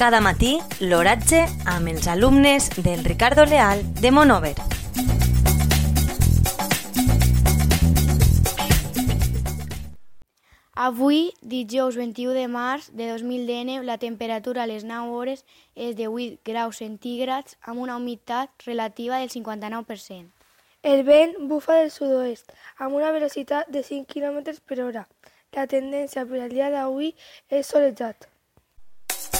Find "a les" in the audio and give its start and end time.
14.64-14.88